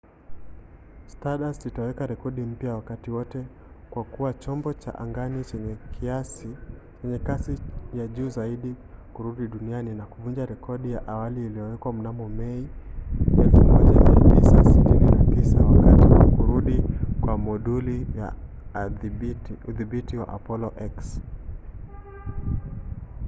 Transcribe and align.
stardust 1.11 1.61
itaweka 1.65 2.07
rekodi 2.11 2.41
mpya 2.41 2.69
ya 2.69 2.75
wakati 2.75 3.11
wote 3.11 3.45
kwa 3.89 4.03
kuwa 4.03 4.33
chombo 4.33 4.73
cha 4.73 4.99
angani 4.99 5.43
chenye 5.45 5.75
kasi 7.23 7.57
ya 7.93 8.07
juu 8.07 8.29
zaidi 8.29 8.75
kurudi 9.13 9.47
duniani 9.47 9.93
na 9.95 10.05
kuvunja 10.05 10.45
rekodi 10.45 10.91
ya 10.91 11.07
awali 11.07 11.45
iliyowekwa 11.45 11.93
mnamo 11.93 12.29
mai 12.29 12.67
1969 13.35 15.75
wakati 15.75 16.03
wa 16.07 16.25
kurudi 16.25 16.83
kwa 17.21 17.37
moduli 17.37 18.07
ya 18.17 18.33
udhibiti 19.67 20.15
ya 20.17 20.27
apollo 20.27 20.73
x 20.79 21.19